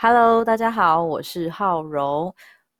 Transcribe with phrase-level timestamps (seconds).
[0.00, 2.32] Hello，大家好，我是浩荣。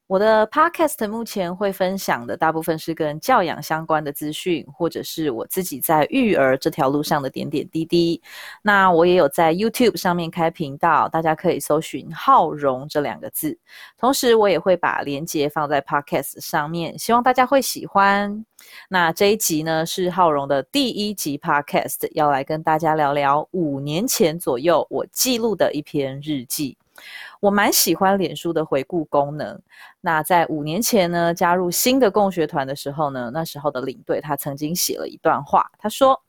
[0.07, 8.23] 我的 Podcast 目前会分享的大部分是跟教养相关的资讯，或者是我自己在育儿这条路上的点点滴滴。
[8.63, 13.59] 那我也有在 YouTube 上面开频道，大家可以搜寻“浩荣”这两个字。
[13.99, 18.45] 同时，我也会把链接放在 Podcast 上面，希望大家会喜欢。
[18.89, 26.79] 那这一集呢是浩荣的第一集 Podcast，要来跟大家聊聊五年前左右我记录的一篇日记。
[27.41, 29.61] 我蛮喜欢脸书的回顾功能。
[30.01, 36.21] 那在五年前呢，加入新的共学团的时候呢，那时候的领队他曾经写了一段话，他说：“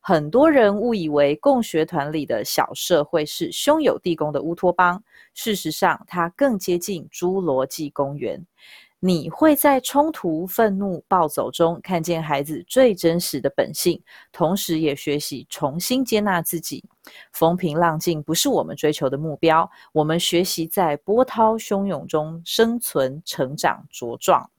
[0.00, 5.02] 很多人误以为共学团里的小社会是兄友弟恭的乌托邦，
[5.34, 8.44] 事实上，它更接近侏罗纪公园。”
[9.06, 16.82] 你会在冲突、愤怒、暴走中看见孩子最真实的本性，同时也学习重新接纳自己。
[17.30, 24.50] 风平浪静不是我们追求的目标，我们学习在波涛汹涌中生存、成长、茁壮。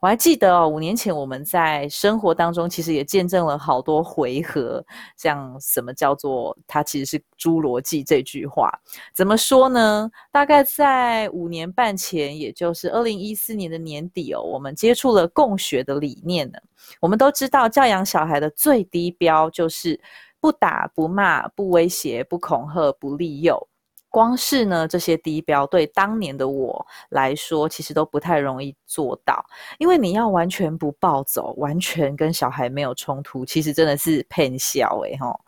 [0.00, 4.84] 我还记得哦，五年前我们在生活当中其实也见证了好多回合，
[5.16, 8.70] 像什么叫做它其实是侏罗纪这句话，
[9.14, 10.10] 怎么说呢？
[10.32, 16.58] 大概在五年半前，也就是二零一四年的年底哦，我们接触了共学的理念呢。
[16.98, 20.00] 我们都知道，教养小孩的最低标就是
[20.40, 23.68] 不打、不骂、不威胁、不恐吓、不利诱。
[24.12, 29.44] 光是呢，这些低标对当年的我来说，其实都不太容易做到，
[29.78, 35.40] 因为你要完全不暴走，完全跟小孩没有冲突，其实真的是骗笑诶吼。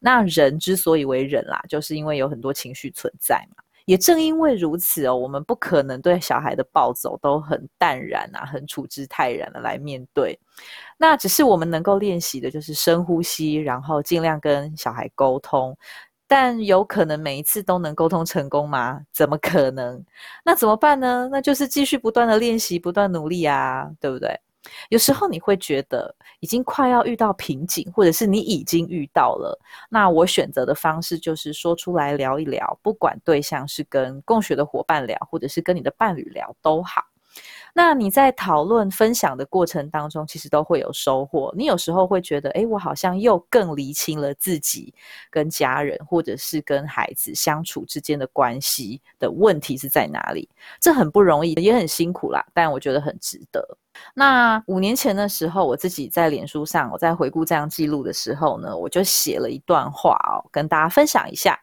[0.00, 3.62] 那人之所以为人啦，就是因为有很多情绪存在嘛。
[3.86, 10.38] 也正因为如此哦，我们不可能对小孩的暴走都很淡然啊，很处之泰然的来面对。
[10.96, 15.76] 那只是我们能够练习的，就是深呼吸，然后尽量跟小孩沟通。
[16.30, 19.00] 但有可能每一次都能沟通成功吗？
[19.12, 20.00] 怎么可能？
[20.44, 21.28] 那怎么办呢？
[21.32, 24.30] 那就是继续不断的练习，不断努力啊，对不对？
[24.90, 29.58] 有时候你会觉得已经快要遇到瓶颈，或者是你已经遇到了。
[29.88, 37.09] 那我选择的方式就是说出来聊一聊，不管对象是跟共学的伙伴聊，或者是跟你的伴侣聊都好。
[37.74, 41.52] 那你在讨论分享的过程当中，其实都会有收获。
[41.56, 44.92] 你有时候会觉得，哎，我好像又更厘清了自己
[45.30, 50.48] 跟家人或者是跟孩子相处之间的关系的问题是在哪里。
[50.80, 53.76] 这很不容易，也很辛苦啦，但我觉得很值得。
[54.14, 61.58] 那五年前的时候，我自己在脸书上，我在回顾这样记录的时候呢，我就写了一段话哦，跟大家分享一下。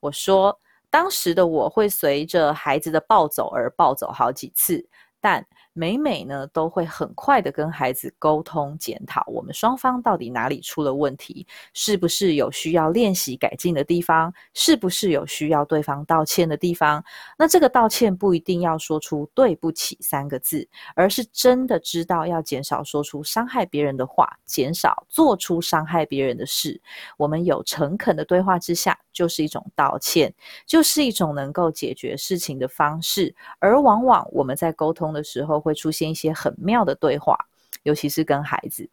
[0.00, 0.58] 我说，
[0.90, 4.84] 当时的我会随着孩子的暴走而暴走好几次。
[5.22, 17.02] 但每每呢，都会很快的跟孩子沟通检讨，我们双方到底哪里出了问题，是不是有需要练习改进的地方，是不是有需要对方道歉的地方？
[17.38, 26.78] 那这个道歉不一定要说出对不起三个字，而是真的知道要减少说出伤害别人的话，减少做出伤害别人的事。
[27.16, 30.34] 我们有诚恳的对话之下，就是一种道歉，
[30.66, 33.34] 就是一种能够解决事情的方式。
[33.60, 37.36] 而往往我们在沟通的时候，会出现一些很妙的对话，
[37.82, 38.88] 尤其是跟孩子。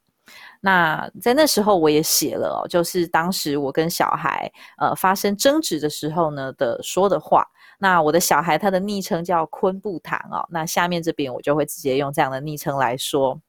[0.62, 7.44] 那在那时候，我也写了，就是当时我跟小孩呃发生争执的时候呢的说的话。
[7.80, 13.42] 那我的小孩他的昵称叫昆布堂哦，那下面这边我就会直接用这样的昵称来说。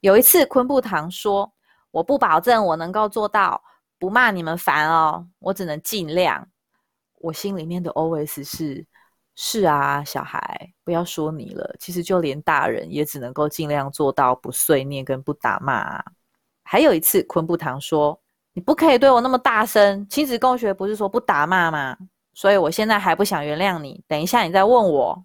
[0.00, 1.50] 有一次，昆布堂说
[1.90, 3.62] ：“我不保证我能够做到
[3.98, 6.46] 不骂你们烦哦，我只能尽量。”
[7.22, 8.84] 我心里面的 OS 是。
[9.42, 11.74] 是啊，小孩，不要说你了。
[11.78, 15.72] 其实就连大人也只能够尽量做到不碎念跟不打骂。
[15.72, 16.04] 啊
[16.62, 18.20] 还有一次，昆布堂说
[18.52, 21.96] ：“你不可以对我那么大声。”亲子共学不是说不打骂吗？
[22.34, 24.04] 所以我现在还不想原谅你。
[24.06, 25.24] 等一下你再问我。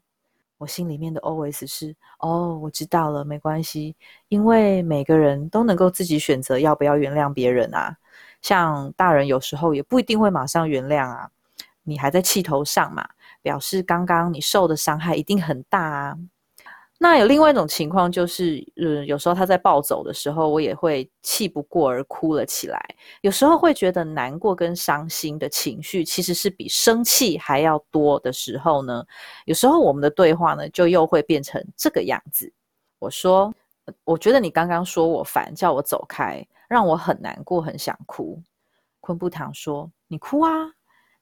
[0.58, 3.98] 我心里面的 OS 是：哦，我知道了，没关系，
[4.30, 7.98] 因为每个人都能够自己选择要不要原谅别人啊。
[8.42, 11.30] 像大人有时候也不一定会马上原谅啊。
[11.84, 13.08] 你还在气头上嘛？
[13.46, 16.18] 表示刚刚你受的伤害一定很大啊。
[16.98, 22.84] 那有另外一种情况，就是嗯，有时候他在暴走的时候，我也会气不过而哭了起来。
[23.22, 29.06] 有时候会觉得难过跟伤心的情绪，其实是比生气还要多的时候呢。
[29.46, 32.52] 有时候我们的对话呢，就又会变成这个样子。
[32.98, 33.54] 我说，
[34.06, 38.42] 我觉得你刚刚说我烦，叫我走开，让我很难过，很想哭。
[39.02, 40.50] 昆布堂说：“你哭啊。”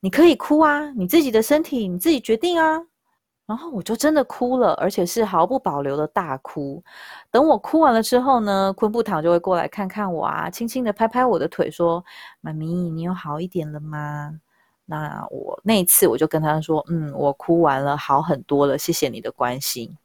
[0.03, 2.77] 你可以哭啊，你自己的身体你自己决定啊。
[3.45, 6.83] 然后我就真的哭了，而且是毫不保留的大哭。
[7.31, 12.03] 等我哭完了之后呢，昆布堂就会过来看看我啊，轻轻的拍拍我的腿，说
[12.41, 14.37] ：“妈咪，你有好一点了吗？”
[14.85, 19.97] 那我那一次我就跟他说，嗯，我哭完了，好很多了，谢谢你的关心。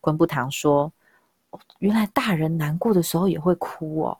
[0.00, 0.92] 昆布堂说，
[1.80, 4.18] 原来大人难过的时候也会哭哦。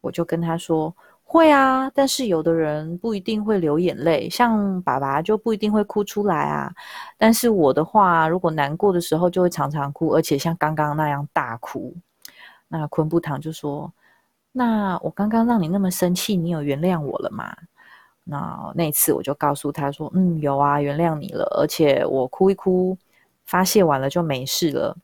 [0.00, 0.94] 我就跟他说。
[1.28, 6.72] 会啊，但是有的人不一定会流眼泪，像爸爸就不一定会哭出来啊。
[7.18, 11.92] 但是我的话，如果难过的时候就会常常哭，而且像刚刚那样大哭。
[12.68, 13.92] 那昆布堂就说
[14.52, 17.54] ：“那我刚刚让你那么生气，你有原谅我了吗？”
[18.22, 22.96] 那那次我就告诉他说：“嗯，有啊，原谅你了，而且我哭一哭，
[23.44, 24.96] 发泄完了就没事了。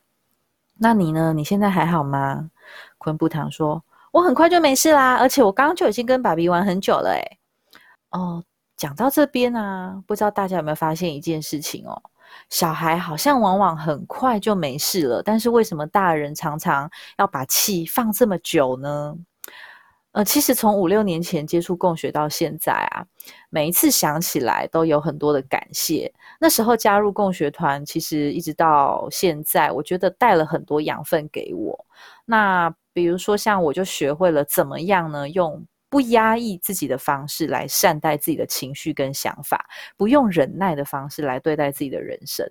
[0.79, 1.33] 那你呢？
[1.33, 2.49] 你现在还好吗？”
[2.97, 3.83] 昆布堂说。
[4.13, 7.39] 我很快就没事啦，而且我刚刚就已经跟爸比玩很久了诶
[8.11, 8.45] 哦，
[8.77, 12.01] 讲到这边啊，不知道大家有没有发现一件事情哦？
[12.51, 19.15] 小孩好像往往很快就没事了，但是为什么大人常常要把气放这么久呢？
[20.13, 23.07] 呃，其实从五六年前接触共学到现在啊，
[23.49, 26.13] 每一次想起来都有很多的感谢。
[26.39, 31.87] 那时候加入共学团，其实一直到现在，我觉得带了很多养分给我。
[32.27, 35.29] 那比如说，像我就学会了怎么样呢？
[35.29, 42.47] 用不压抑自己的方式来善待自己的情绪跟想法，不用忍耐的方式来对待自己的人生。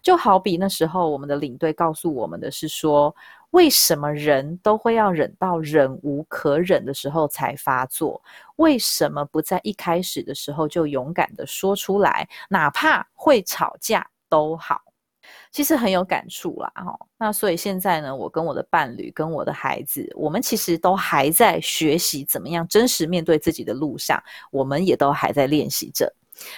[0.00, 3.12] 就好比那时候我们的领队告诉我们的是说，
[3.50, 8.22] 为什么人都会要忍到忍无可忍的时候才发作？
[8.56, 12.28] 为什么不在一开始的时候就勇敢的说出来？
[12.48, 14.80] 哪怕会吵架都好。
[15.50, 16.98] 其实很有感触啦，哈。
[17.18, 26.12] 那所以现在呢，我跟我的伴侣，跟我的孩子，我们其实都还在学习怎么样真实面对自己的路上，我们也都还在练习着。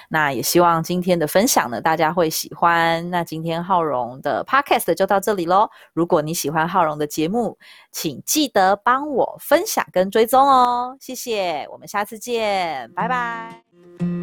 [0.09, 3.09] 那也希望今天的分享呢，大家会喜欢。
[3.11, 5.69] 那今天浩荣的 podcast 就到这里喽。
[5.93, 7.59] 如果你喜欢浩荣的节目，
[7.93, 11.69] 请记得帮我分享跟追踪哦，谢谢。
[11.71, 14.16] 我们下次见，拜拜。